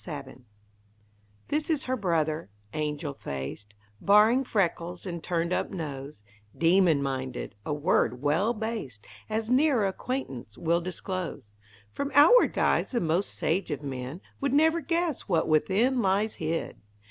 [0.03, 0.45] SABIN
[1.49, 6.23] This is Her brother; angel faced, Barring freckles and turned up nose,
[6.57, 11.51] Demon minded a word well based, As nearer acquaintance will disclose.
[11.91, 16.77] From outward guise the most sage of men Would never guess what within lies hid!